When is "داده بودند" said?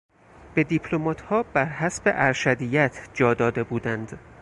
3.33-4.19